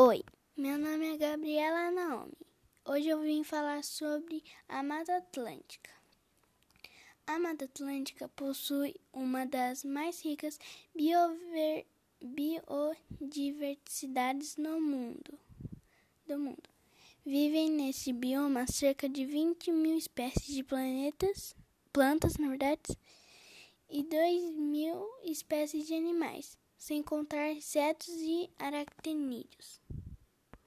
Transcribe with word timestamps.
Oi, 0.00 0.22
meu 0.56 0.78
nome 0.78 1.12
é 1.12 1.16
Gabriela 1.16 1.90
Naomi. 1.90 2.38
Hoje 2.84 3.08
eu 3.08 3.20
vim 3.20 3.42
falar 3.42 3.82
sobre 3.82 4.44
a 4.68 4.80
Mata 4.80 5.16
Atlântica. 5.16 5.90
A 7.26 7.36
Mata 7.36 7.64
Atlântica 7.64 8.28
possui 8.28 8.94
uma 9.12 9.44
das 9.44 9.82
mais 9.82 10.24
ricas 10.24 10.56
biodiversidades 12.22 14.56
no 14.56 14.80
mundo. 14.80 15.36
Do 16.28 16.38
mundo. 16.38 16.70
Vivem 17.26 17.68
nesse 17.68 18.12
bioma 18.12 18.68
cerca 18.68 19.08
de 19.08 19.26
20 19.26 19.72
mil 19.72 19.98
espécies 19.98 20.54
de 20.54 20.62
planetas, 20.62 21.56
plantas, 21.92 22.36
na 22.36 22.50
verdade, 22.50 22.96
e 23.90 24.04
2 24.04 24.58
mil 24.58 25.04
espécies 25.24 25.88
de 25.88 25.94
animais 25.94 26.56
sem 26.78 27.02
contar 27.02 27.50
insetos 27.50 28.08
e 28.08 28.48
aracnídeos. 28.58 29.80